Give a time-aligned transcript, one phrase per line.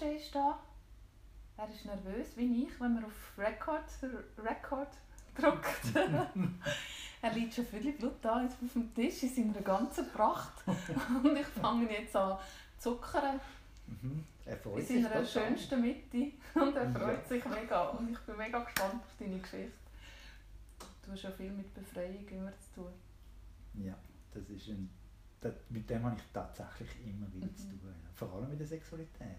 [0.00, 0.58] Roger ist da.
[1.56, 3.84] Er ist nervös, wie ich, wenn man auf Record,
[4.38, 4.88] Record
[5.34, 5.94] drückt.
[7.22, 10.52] er liegt schon viel Blut da jetzt auf dem Tisch in seiner ganzen Pracht.
[10.66, 12.38] Und ich fange jetzt an
[12.78, 13.40] zu zuckern.
[13.86, 14.24] Mhm.
[14.44, 15.26] Er freut in sich seiner total.
[15.26, 16.32] schönsten Mitte.
[16.54, 17.28] Und er freut Ja.
[17.28, 17.88] sich mega.
[17.88, 19.72] Und ich bin mega gespannt auf deine Geschichte.
[21.04, 22.92] Du hast ja viel mit Befreiung immer zu tun.
[23.82, 23.94] Ja,
[24.34, 24.90] das ist ein,
[25.40, 27.80] das, mit dem habe ich tatsächlich immer wieder zu Mhm.
[27.80, 27.94] tun.
[28.04, 28.10] Ja.
[28.14, 29.36] Vor allem mit der Sexualität.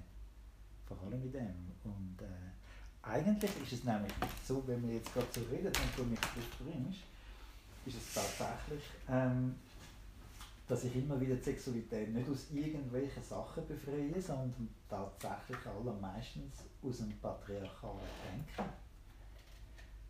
[0.88, 1.72] Vor allem mit dem.
[1.84, 4.14] Und äh, eigentlich ist es nämlich
[4.46, 6.20] so, wenn wir jetzt gerade so reden und du mich
[6.60, 7.00] bringst,
[7.86, 9.56] ist es tatsächlich, ähm,
[10.68, 16.98] dass ich immer wieder die Sexualität nicht aus irgendwelchen Sachen befreie, sondern tatsächlich allermeistens aus
[16.98, 18.70] dem patriarchalen Denken.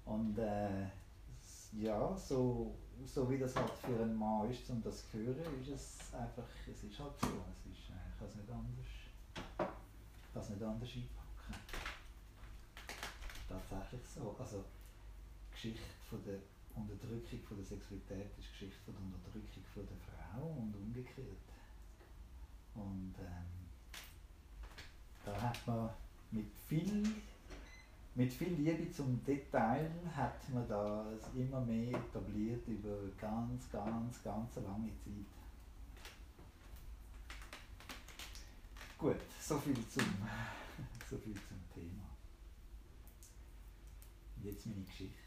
[0.05, 0.87] Und äh,
[1.73, 2.73] ja, so,
[3.05, 6.47] so wie das halt für einen Mann ist, um das zu hören, ist es einfach,
[6.65, 7.27] es ist halt so.
[7.51, 8.96] Es ist, äh, ich kann nicht anders,
[10.37, 11.55] kann es nicht anders einpacken.
[13.49, 14.35] Tatsächlich so.
[14.37, 14.63] Also,
[15.49, 16.39] die Geschichte von der
[16.75, 21.47] Unterdrückung von der Sexualität ist die Geschichte von der Unterdrückung von der Frau und umgekehrt.
[22.75, 23.49] Und ähm,
[25.25, 25.89] da hat man
[26.31, 27.03] mit viel
[28.13, 34.55] mit viel Liebe zum Detail hat man das immer mehr etabliert über ganz, ganz, ganz
[34.55, 35.36] lange Zeit.
[38.97, 40.03] Gut, so viel zum,
[41.09, 42.03] so viel zum Thema.
[44.35, 45.19] Und Jetzt meine Geschichte.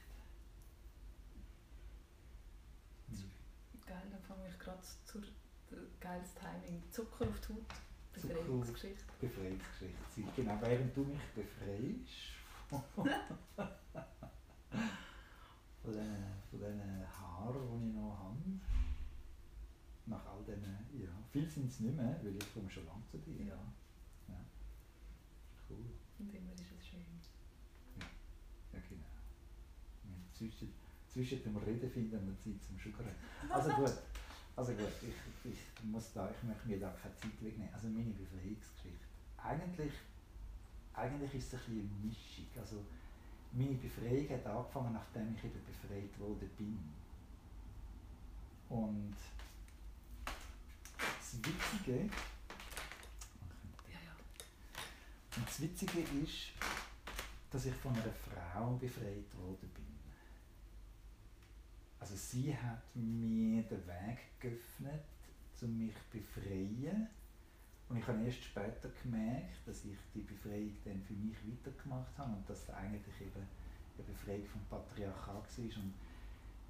[3.86, 5.22] Geil, dann fange ich gerade zur
[6.00, 6.82] geiles Timing.
[6.90, 7.66] Zucker auf die Haut.
[8.12, 9.04] Befreiungsgeschichte.
[9.20, 10.32] Befreiungsgeschichte.
[10.36, 12.82] Genau, während du mich befreist von
[15.84, 16.60] diesen, von
[17.18, 18.36] Haaren, die ich noch habe,
[20.06, 23.18] nach all diesen, ja, viel sind es nicht mehr, weil ich komme schon lange zu
[23.18, 23.44] dir.
[23.44, 23.54] Ja.
[24.28, 24.34] ja.
[25.68, 25.84] Cool,
[26.18, 27.00] Und immer ist es schön.
[28.72, 29.06] ja genau.
[30.04, 30.72] Und zwischen,
[31.08, 33.14] zwischen dem Reden finden wir Zeit zum Schuckern.
[33.48, 33.92] Also gut,
[34.56, 37.72] also gut, ich, ich muss da, ich möchte mir da keine Zeit wegnehmen.
[37.72, 39.06] Also meine Befreiungsgeschichte.
[39.38, 39.92] Eigentlich,
[40.94, 42.46] eigentlich ist es ein bisschen eine Mischung.
[42.58, 42.84] Also
[43.52, 46.78] meine Befreiung hat angefangen, nachdem ich eben befreit worden bin.
[48.68, 49.16] Und
[51.30, 52.08] das Witzige,
[55.36, 56.52] und das Witzige ist,
[57.50, 59.86] dass ich von einer Frau befreit worden bin.
[62.00, 65.04] Also sie hat mir den Weg geöffnet,
[65.62, 67.08] um mich zu befreien.
[67.88, 72.32] Und ich habe erst später gemerkt, dass ich die Befreiung dann für mich weitergemacht habe
[72.36, 73.46] und dass das eigentlich eben
[73.96, 75.82] eine Befreiung vom Patriarchat war.
[75.82, 75.94] Und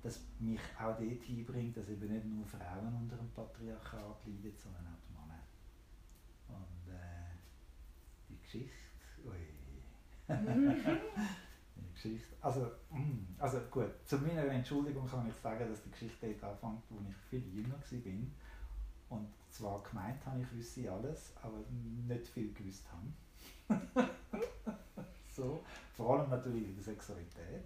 [0.03, 4.87] das mich auch dort hinbringt, dass eben nicht nur Frauen unter dem Patriarchat leiden, sondern
[4.87, 5.43] auch die Männer.
[6.49, 7.31] Und äh,
[8.29, 8.75] die Geschichte,
[9.25, 9.37] ui.
[11.77, 12.37] Die Geschichte.
[12.41, 17.01] Also, mm, also gut, zu meiner Entschuldigung kann ich sagen, dass die Geschichte dort anfängt,
[17.01, 19.19] als ich viel jünger war.
[19.19, 21.59] Und zwar gemeint habe, ich wüsste alles, aber
[22.07, 23.81] nicht viel gewusst habe.
[25.31, 25.65] so,
[25.97, 27.65] vor allem natürlich in der Sexualität.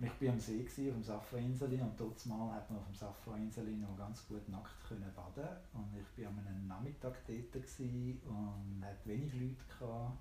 [0.00, 3.74] Ich war am See, auf dem Safra-Inseli, und dort mal hat man auf dem Safra-Inseli
[3.76, 8.84] noch ganz gut nackt können baden Und ich war an einem Nachmittag dort gewesen und
[8.84, 10.16] hat wenig Leute gehabt.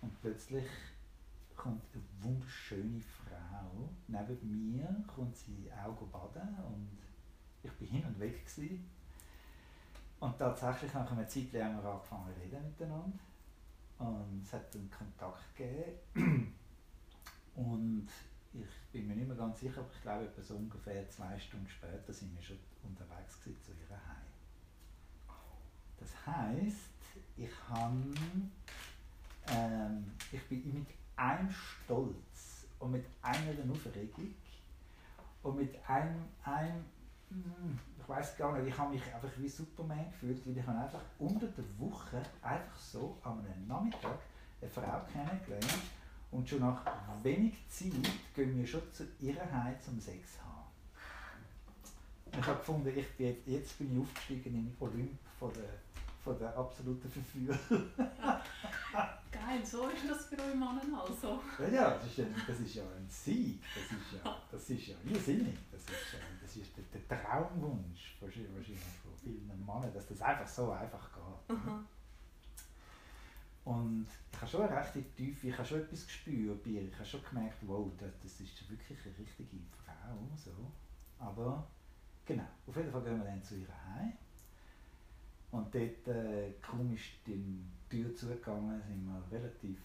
[0.00, 0.64] Und plötzlich
[1.54, 6.98] kommt eine wunderschöne Frau neben mir, kommt sie auch baden und
[7.62, 8.88] ich bin hin und weg gewesen.
[10.20, 13.18] Und tatsächlich nach einer Zeit haben wir angefangen zu reden miteinander.
[13.98, 16.54] Und es hat einen Kontakt gegeben.
[17.56, 18.08] Und
[18.62, 21.68] ich bin mir nicht mehr ganz sicher, aber ich glaube, etwa so ungefähr zwei Stunden
[21.68, 24.28] später sind wir schon unterwegs zu ihrer Heim.
[25.98, 26.90] Das heisst,
[27.36, 27.94] ich habe
[29.50, 30.86] ähm, ich bin mit
[31.16, 34.34] einem Stolz und mit einer Aufregung
[35.42, 36.84] und mit einem, einem
[37.30, 41.02] hm, ich weiß gar nicht, ich habe mich einfach wie Superman gefühlt, weil ich einfach
[41.18, 44.18] unter der Woche einfach so an einem Nachmittag
[44.60, 45.82] eine Frau kennengelernt
[46.30, 46.84] und schon nach
[47.22, 47.92] wenig Zeit
[48.34, 50.48] gehen wir schon zu ihrer Heim zum Sex haben.
[52.26, 55.80] Und ich habe gefunden, ich bin jetzt, jetzt bin ich aufgestiegen im Olymp von der,
[56.22, 57.58] von der absoluten Verführer.
[59.30, 61.40] Geil, so ist das für euch Männer also.
[61.58, 63.62] Ja, ja das, ist ja, das ist ja ein Sieg.
[63.74, 65.56] Das ist ja, das ist ja irrsinnig.
[65.70, 70.48] Das ist, ja, das ist der, der Traumwunsch wahrscheinlich von vielen Männern, dass das einfach
[70.48, 71.56] so einfach geht.
[71.56, 71.84] Aha.
[73.68, 76.88] Und ich habe schon eine recht tiefe, ich habe schon etwas gespürt bei ihr.
[76.88, 80.16] Ich habe schon gemerkt, wow, das, ist wirklich eine richtige Frau.
[80.36, 80.52] So.
[81.18, 81.66] Aber
[82.24, 84.14] genau, auf jeden Fall gehen wir dann zu ihr heim.
[85.50, 89.78] Und dort, äh, kaum ist die Tür zugegangen, sind wir relativ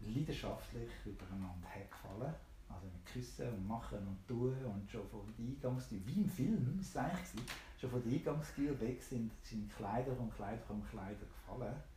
[0.00, 2.34] leidenschaftlich übereinander hergefallen.
[2.68, 6.76] Also mit Küssen und Machen und Tun und schon von der Eingangstür, wie im Film,
[6.80, 7.46] ist es eigentlich
[7.80, 11.93] schon von der Eingangstür weg sind, sind Kleider und Kleider und Kleider gefallen.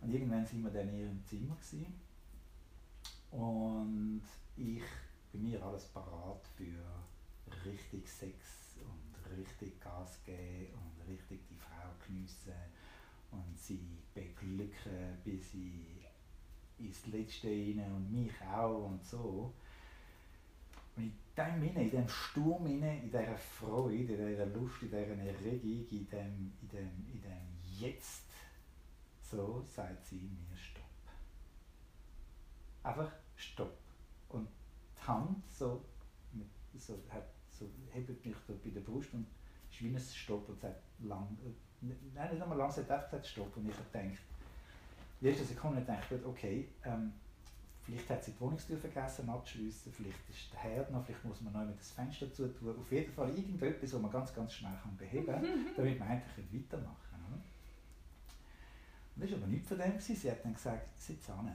[0.00, 1.94] Und irgendwann sind wir dann in ihrem Zimmer gewesen.
[3.30, 4.22] und
[4.56, 4.82] ich
[5.32, 11.90] bei mir alles parat für richtig Sex und richtig Gas geben und richtig die Frau
[12.06, 12.52] geniessen
[13.30, 15.84] und sie beglücken bis sie
[16.78, 19.52] ins Letzte rein und mich auch und so.
[20.96, 25.86] Und in dem in dem Sturm, in dieser Freude, in dieser Lust, in dieser Erregung,
[25.90, 28.24] in dem, in dem, in dem Jetzt,
[29.30, 30.84] so sagt sie mir Stopp.
[32.82, 33.76] Einfach Stopp.
[34.28, 34.48] Und
[34.96, 35.84] die Hand so,
[36.74, 39.26] so, hat, so hebt mich so bei der Brust und
[39.70, 41.36] ist wie ein Stopp und sagt lang,
[41.80, 43.56] nein, nicht einmal lang, sie hat einfach gesagt Stopp.
[43.56, 44.22] Und ich habe gedacht,
[45.20, 47.12] in erster Sekunde dachte ich, okay, ähm,
[47.82, 51.52] vielleicht hat sie die Wohnungstür vergessen abzuschließen, vielleicht ist der Herd noch, vielleicht muss man
[51.52, 52.78] neu mit das Fenster zu tun.
[52.78, 55.44] Auf jeden Fall irgendetwas, was man ganz, ganz schnell kann beheben kann,
[55.76, 56.96] damit man eigentlich weitermachen.
[57.07, 57.07] Und
[59.20, 59.92] das war aber nichts von dem.
[59.92, 60.16] Gewesen.
[60.16, 61.54] Sie hat dann gesagt, sitz an.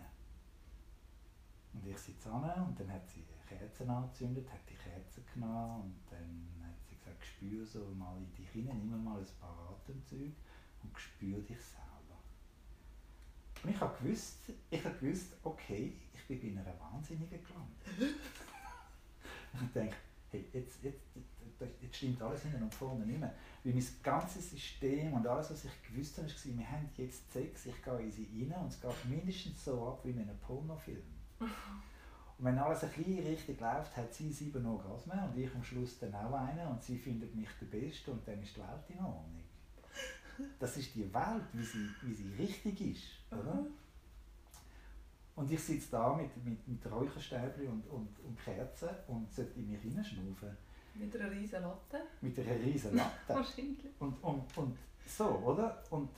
[1.73, 3.23] Und ich sitze an und dann hat sie
[3.57, 8.33] Kerzen angezündet, hat die Kerzen genommen und dann hat sie gesagt, spür so mal in
[8.33, 10.33] dich hinein, nimm mal ein paar Atemzüge
[10.83, 12.19] und spür dich selber.
[13.63, 18.17] Und ich habe gewusst, ich habe gewusst, okay, ich bin bei einer Wahnsinnigen gelandet.
[19.53, 19.95] ich denke,
[20.31, 21.01] hey, jetzt, jetzt,
[21.81, 23.33] jetzt stimmt alles hinten und vorne nicht mehr.
[23.63, 27.65] Weil mein ganzes System und alles, was ich gewusst habe, war, wir haben jetzt Sex,
[27.65, 31.03] ich gehe in sie rein und es geht mindestens so ab wie in einem Pornofilm.
[32.39, 35.99] Und wenn alles ein bisschen richtig läuft, hat sie sieben Orgasmen und ich am Schluss
[35.99, 38.97] dann auch einen und sie findet mich der Beste und dann ist die Welt in
[38.97, 39.43] Ordnung.
[40.59, 43.03] Das ist die Welt, wie sie, wie sie richtig ist.
[43.31, 43.53] Oder?
[43.53, 43.67] Mhm.
[45.35, 49.71] Und ich sitze da mit, mit, mit Räucherstäbchen und, und, und Kerzen und sollte in
[49.71, 50.55] mich hineinschnaufen.
[50.95, 52.01] Mit einer riesen Latte?
[52.21, 53.33] Mit einer riesen Latte.
[53.33, 53.91] Wahrscheinlich.
[53.99, 55.83] Und, und, und so, oder?
[55.89, 56.09] Und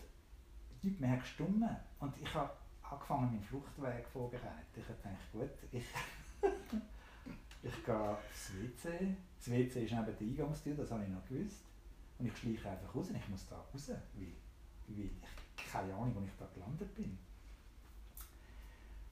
[0.84, 1.76] die Leute haben gestummen.
[2.00, 2.52] Und ich habe
[2.82, 4.68] angefangen, meinen Fluchtweg vorbereitet.
[4.76, 5.86] Ich habe gedacht, gut, ich,
[7.64, 9.16] ich gehe aufs WC.
[9.38, 11.64] Das WC ist neben der Eingangstür, das habe ich noch gewusst.
[12.18, 14.28] Und ich schleiche einfach raus und ich muss da raus, weil,
[14.88, 17.18] weil ich keine Ahnung, wo ich da gelandet bin.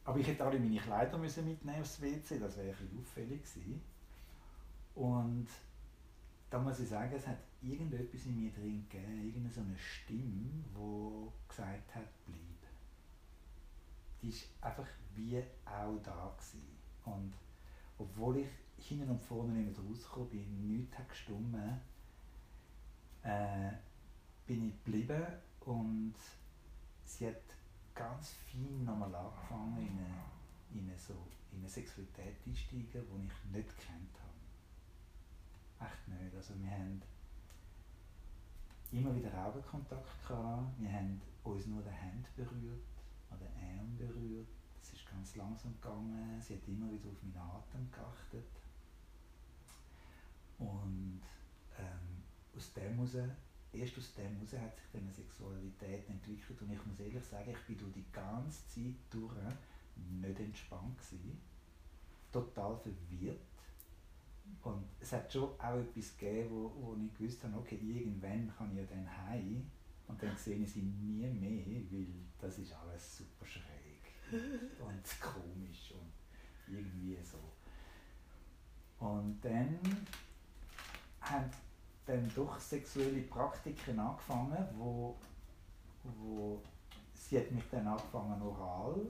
[0.05, 3.81] Aber ich hätte alle meine Kleider müssen mitnehmen aufs WC, das wäre ein auffällig gewesen.
[4.95, 5.47] Und
[6.49, 11.95] da muss ich sagen, es hat irgendetwas in mir drin gegeben, irgendeine Stimme, die gesagt
[11.95, 12.37] hat, bleib.
[14.21, 16.35] Die war einfach wie auch da.
[16.37, 16.61] Gewesen.
[17.05, 17.33] Und
[17.97, 18.47] obwohl ich
[18.77, 21.79] hinten und vorne nicht mehr rausgekommen bin, nichts hat gestummen,
[23.23, 23.71] äh,
[24.45, 25.25] bin ich geblieben
[25.61, 26.15] und
[27.05, 27.41] sie hat
[27.95, 31.13] ganz fein nochmal angefangen, in eine, in eine, so,
[31.51, 34.22] in eine Sexualität einsteigen, die ich nicht gekannt habe.
[35.83, 36.35] Echt nicht.
[36.35, 37.01] Also wir haben
[38.91, 42.87] immer wieder Augenkontakt gehabt, wir haben uns nur die Hand berührt,
[43.29, 44.47] an den Arm berührt.
[44.81, 48.51] Es ist ganz langsam gegangen, sie hat immer wieder auf meinen Atem geachtet.
[50.59, 51.21] Und
[51.77, 52.23] ähm,
[52.55, 53.15] aus dem heraus
[53.73, 57.49] erst aus dem heraus hat sich dann eine Sexualität entwickelt und ich muss ehrlich sagen,
[57.49, 59.33] ich bin durch die ganze Zeit durch
[59.95, 61.41] nicht entspannt gewesen,
[62.31, 63.52] total verwirrt
[64.63, 68.71] und es hat schon auch etwas gegeben, wo, wo ich gewusst habe, okay, irgendwann kann
[68.71, 69.69] ich ja dann heim
[70.07, 72.07] und dann sehe ich sie nie mehr, weil
[72.39, 73.63] das ist alles super schräg
[74.79, 77.37] und komisch und irgendwie so.
[79.05, 79.79] Und dann
[81.21, 81.49] haben
[82.05, 85.17] dann doch sexuelle Praktiken angefangen, wo,
[86.03, 86.61] wo
[87.13, 89.07] sie hat mich dann angefangen oral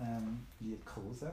[0.00, 1.30] ähm, liebkosen.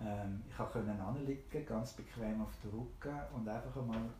[0.00, 4.10] Ähm, ich konnte anliegen, ganz bequem auf den Rücken und einfach einmal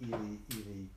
[0.00, 0.88] ihre, ihre,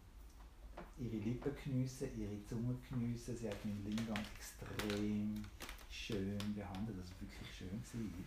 [0.97, 3.35] ihre Lippen geniessen, ihre Zunge geniessen.
[3.35, 5.43] Sie hat meinen Lingam extrem
[5.89, 7.81] schön behandelt, war wirklich schön.
[7.91, 8.25] Gewesen.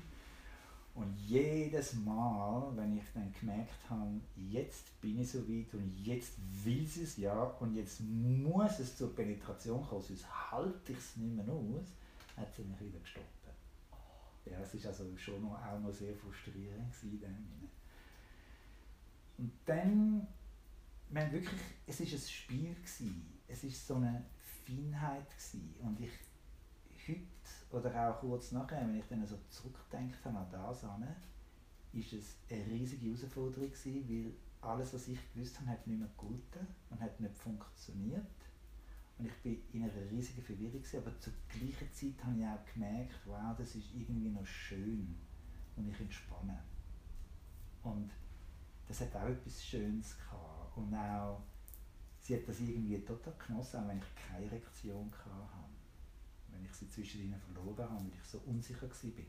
[0.95, 4.21] Und jedes Mal, wenn ich dann gemerkt habe,
[4.51, 6.33] jetzt bin ich so weit und jetzt
[6.65, 11.17] will sie es ja und jetzt muss es zur Penetration kommen, sonst halte ich es
[11.17, 11.87] nicht mehr aus,
[12.37, 13.40] hat sie mich wieder gestoppt.
[14.51, 16.93] Ja, es war also schon noch, auch noch sehr frustrierend.
[16.93, 17.71] Gewesen,
[19.39, 20.27] und dann,
[21.09, 23.41] wir wirklich, es war ein Spiel, gewesen.
[23.49, 24.25] es war so eine
[24.67, 25.31] Feinheit.
[25.31, 25.75] Gewesen.
[25.81, 26.11] Und ich,
[27.09, 27.21] heute
[27.71, 31.09] oder auch kurz nachher, wenn ich dann so zurückdenke an das an,
[31.93, 36.09] ist es eine riesige Herausforderung gewesen, weil alles, was ich gewusst habe, hat nicht mehr
[36.09, 38.27] gegolten und hat nicht funktioniert.
[39.21, 42.73] Und ich bin in einer riesigen Verwirrung gewesen, aber zur gleichen Zeit habe ich auch
[42.73, 45.15] gemerkt, wow, das ist irgendwie noch schön
[45.77, 46.59] und ich entspanne.
[47.83, 48.11] Und
[48.89, 50.75] das hat auch etwas Schönes gehabt.
[50.75, 51.43] Und auch,
[52.19, 55.69] sie hat das irgendwie total genossen, auch wenn ich keine Reaktion hatte.
[56.51, 59.25] Wenn ich sie zwischen ihnen verloren habe, weil ich so unsicher war.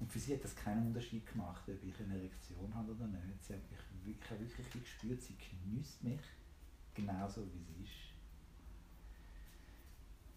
[0.00, 3.44] Und für sie hat das keinen Unterschied gemacht, ob ich eine Erektion habe oder nicht.
[3.44, 6.20] Sie hat mich wirklich, wirklich gespürt, sie genießt mich
[6.94, 8.11] genauso wie sie ist.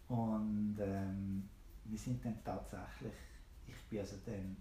[0.07, 1.49] Und ähm,
[1.85, 3.13] wir sind dann tatsächlich,
[3.67, 4.55] ich bin also dann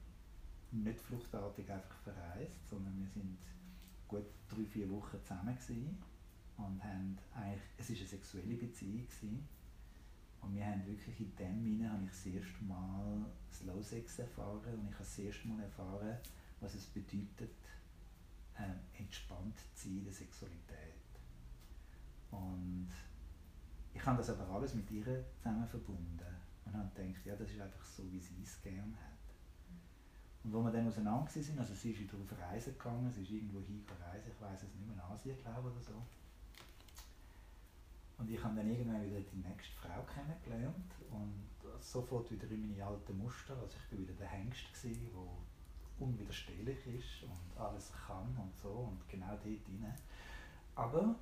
[0.71, 3.39] nicht fluchtartig einfach verreist, sondern wir sind
[4.09, 6.03] gut drei, vier Wochen zusammen gewesen
[6.57, 9.49] und haben eigentlich, es war eine sexuelle Beziehung gewesen,
[10.45, 14.79] und wir haben wirklich in dem Sinne habe ich das erste Mal Slow Sex erfahren
[14.79, 16.19] und ich habe das erste Mal erfahren,
[16.61, 17.57] was es bedeutet,
[18.59, 20.95] ähm, entspannt zu sein in der Sexualität.
[22.31, 22.89] Und
[23.95, 26.21] ich habe das aber alles mit ihr zusammen verbunden
[26.67, 29.15] und habe gedacht, ja, das ist einfach so, wie sie es gerne hat.
[30.43, 33.31] Und wo wir dann auseinander sind, also sie ist wieder auf Reise gegangen, sie ist
[33.31, 36.03] irgendwo hingereist, ich weiß es nicht mehr, in Asien glaube oder so.
[38.19, 41.49] Und ich habe dann irgendwann wieder die nächste Frau kennengelernt und
[41.81, 43.57] sofort wieder in meine alten Muster.
[43.57, 44.93] Also ich war wieder der Hengst, der
[45.99, 49.95] unwiderstehlich ist und alles kann und so und genau dort rein.
[50.75, 51.15] Aber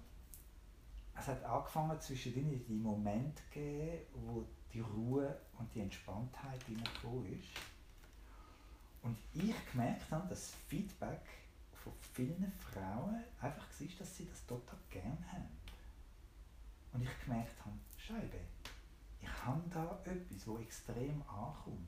[1.14, 7.38] es hat angefangen zwischen zwischendrin die Moment gegeben, wo die Ruhe und die Entspanntheit reingekommen
[7.38, 7.48] ist.
[9.02, 11.22] Und ich gemerkt habe, dass Feedback
[11.82, 15.48] von vielen Frauen einfach war, dass sie das total gerne haben.
[16.92, 18.38] Und ich gemerkt habe, Scheibe,
[19.20, 21.86] ich habe da etwas, wo extrem ankommt.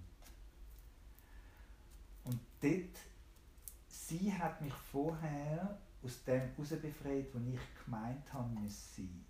[2.25, 2.99] Und dort,
[3.89, 9.25] sie hat mich vorher aus dem herausbefreit, wo ich gemeint habe, muss sein.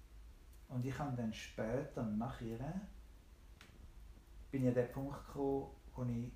[0.68, 2.58] Und ich habe dann später, nach ihr,
[4.50, 6.32] bin ich an den Punkt gekommen, wo ich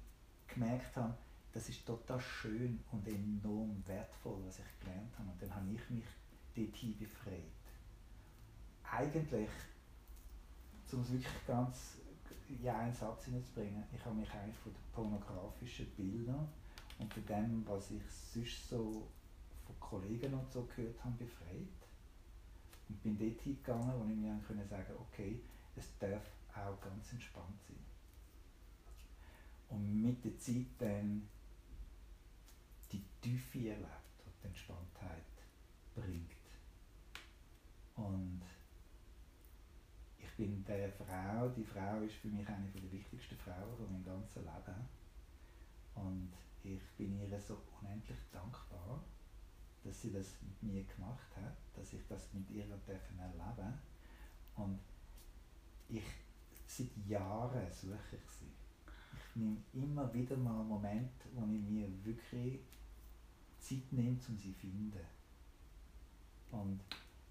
[0.47, 1.15] gemerkt habe,
[1.53, 5.31] das ist total schön und enorm wertvoll, was ich gelernt habe.
[5.31, 6.05] Und dann habe ich mich
[6.55, 7.43] dorthin befreit.
[8.85, 9.51] Eigentlich,
[10.93, 11.99] um es wirklich ganz
[12.49, 16.49] in einen Satz hineinzubringen, ich habe mich eigentlich von den pornografischen Bildern
[16.99, 19.09] und von dem, was ich sonst so
[19.69, 21.69] von Kollegen und so gehört habe, befreit.
[22.89, 25.41] Und bin dort hingegangen, wo ich mir können sagen okay,
[25.77, 26.23] es darf
[26.55, 27.77] auch ganz entspannt sein.
[29.69, 31.29] Und mit der Zeit dann
[32.91, 33.91] die Tiefe erlebt,
[34.25, 35.23] die die Entspanntheit
[35.95, 36.33] bringt.
[37.97, 38.41] Und
[40.19, 44.05] ich bin der Frau, die Frau ist für mich eine der wichtigsten Frauen von meinem
[44.05, 44.89] ganzen Leben.
[45.95, 46.33] Und
[46.63, 49.05] ich bin ihr so unendlich dankbar,
[49.89, 53.73] dass sie das mit mir gemacht hat, dass ich das mit ihr dürfen erleben
[54.55, 54.79] Und
[55.89, 56.05] ich,
[56.67, 58.53] seit Jahren suche ich sie.
[59.17, 62.61] Ich nehme immer wieder mal Momente, wo ich mir wirklich
[63.59, 65.01] Zeit nehme, um sie zu finden.
[66.51, 66.81] Und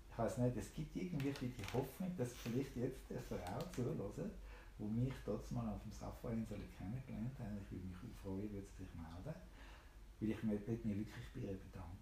[0.10, 4.32] ich weiß nicht, es gibt irgendwie die Hoffnung, dass vielleicht jetzt eine Frau zuhört,
[4.80, 7.48] die mich dort mal auf dem Safari-Insel kennengelernt hat.
[7.62, 9.40] Ich würde mich freuen, würde sie sich melden.
[10.20, 11.98] Weil ich mich wirklich bei ihr bedanken.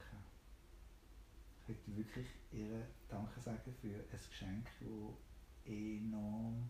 [1.68, 6.70] Ich möchte wirklich ihr Danke sagen für ein Geschenk, das enorm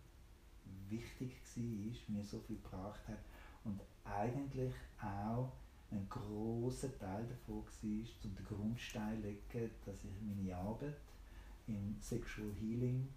[0.90, 3.20] wichtig war, mir so viel gebracht hat
[3.66, 5.52] und eigentlich auch
[5.92, 10.96] ein großer Teil davon war, um den Grundstein zu legen, dass ich meine Arbeit
[11.68, 13.08] im Sexual Healing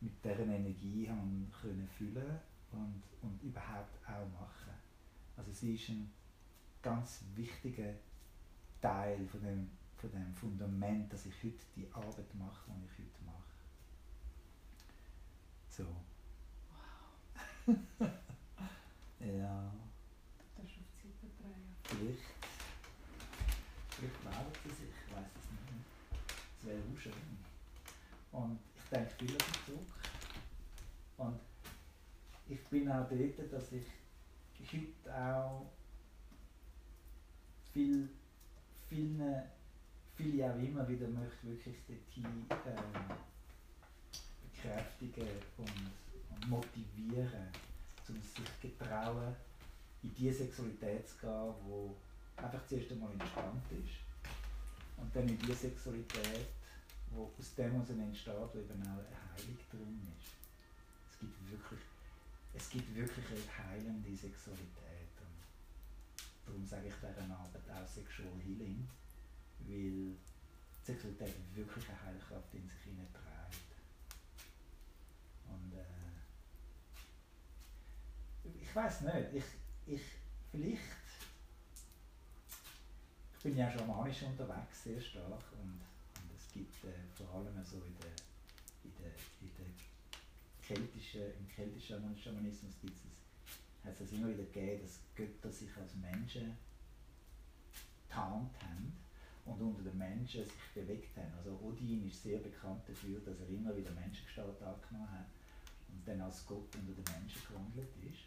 [0.00, 2.40] mit dieser Energie haben können füllen
[2.72, 4.74] und, und überhaupt auch machen.
[5.36, 6.10] Also sie ist ein
[6.82, 7.94] ganz wichtiger
[8.80, 13.24] Teil von dem, von dem Fundament, dass ich heute die Arbeit mache, die ich heute
[13.24, 13.36] mache.
[15.68, 15.86] So.
[17.66, 17.76] Wow.
[19.20, 19.72] ja.
[20.38, 21.76] Du darfst auf die Seite drehen.
[21.84, 22.36] Vielleicht.
[23.90, 25.86] Vielleicht meldet sie sich, ich weiß es nicht.
[26.58, 27.12] Es wäre auch schön.
[28.32, 29.86] Und ich denke viel an den Zug.
[31.16, 31.40] Und
[32.48, 33.86] ich bin auch dort, dass ich
[34.72, 35.66] heute auch
[37.72, 38.08] viel,
[38.88, 39.42] vielen,
[40.16, 43.16] viele auch immer wieder möchte wirklich dorthin ähm,
[44.50, 45.90] bekräftigen und,
[46.30, 47.48] und motivieren,
[48.08, 49.34] um sich getrauen,
[50.02, 51.54] in die Sexualität zu gehen,
[52.38, 54.06] die einfach zuerst einmal entspannt ist.
[54.96, 56.48] Und dann in die Sexualität,
[57.10, 60.32] wo aus dem heraus entsteht, wo eben auch eine Heilung drin ist.
[61.10, 61.80] Es gibt wirklich,
[62.54, 65.12] es gibt wirklich eine heilende Sexualität.
[65.20, 68.88] Und darum sage ich dieser Arbeit auch Sexual Healing,
[69.60, 70.16] weil
[70.82, 72.82] Sexualität wirklich eine Heilkraft in sich
[73.12, 73.72] trägt.
[75.48, 75.84] Und äh,
[78.60, 79.44] ich weiß nicht, ich,
[79.86, 80.02] ich
[80.50, 80.82] vielleicht
[83.36, 85.80] ich bin ja schamanisch unterwegs sehr stark und,
[86.20, 88.10] und es gibt äh, vor allem so in der,
[88.82, 89.66] in der, in der
[90.66, 93.06] keltischen, im keltischen Schamanismus gibt es
[94.00, 96.56] es immer wieder gegeben, dass Götter sich als Menschen
[98.08, 99.05] tarnt haben
[99.46, 101.32] und unter den Menschen sich bewegt haben.
[101.38, 105.26] Also Odin ist sehr bekannt dafür, dass er immer wieder Menschengestalt angenommen hat
[105.88, 108.26] und dann als Gott unter den Menschen gewandelt ist.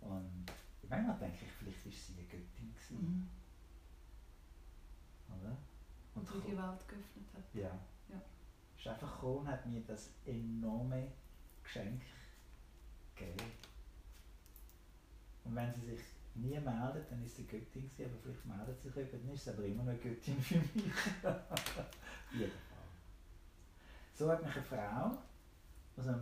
[0.00, 0.46] Und
[0.88, 2.74] manchmal denke ich, vielleicht war sie eine Göttin.
[2.74, 2.98] Gewesen.
[3.00, 3.28] Mhm.
[5.40, 5.56] Oder?
[6.14, 7.54] Und, und die die Welt geöffnet hat.
[7.54, 7.78] Ja.
[8.08, 8.20] ja.
[8.76, 11.12] Ist einfach gekommen und hat mir das enorme
[11.62, 12.02] Geschenk
[13.14, 13.52] gegeben.
[15.44, 16.00] Und wenn sie sich
[16.34, 19.44] nie meldet, dann ist sie Göttin gewesen, aber vielleicht meldet sie sich jemand, dann ist
[19.44, 20.74] sie aber immer noch eine Göttin für mich.
[22.32, 22.88] Jeden Fall.
[24.14, 25.18] So hat mich eine Frau,
[25.96, 26.14] also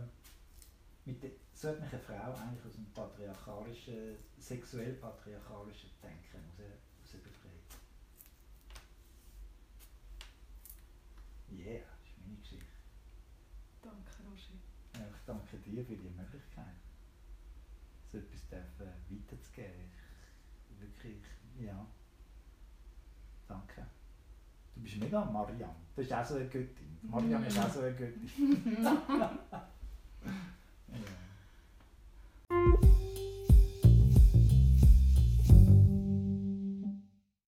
[1.05, 7.13] mit de, so hat mich eine Frau eigentlich aus dem patriarchalischen, sexuell patriarchalischen Denken raus,
[7.13, 7.51] raus befreit.
[11.51, 12.65] Yeah, das ist meine Geschichte.
[13.81, 14.59] Danke, Roger.
[14.93, 16.90] Ja, ich danke dir für die Möglichkeit
[18.11, 19.91] so etwas dürfen weiterzugeben.
[20.79, 21.23] Wirklich,
[21.59, 21.85] ja.
[23.47, 23.85] Danke.
[24.75, 25.75] Du bist mega Marianne.
[25.95, 26.97] Du bist auch so eine Göttin.
[27.03, 28.27] Marianne ist auch so eine Göttin.